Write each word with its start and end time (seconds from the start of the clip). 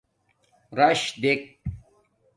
راش 0.77 1.01
دیک 1.21 1.41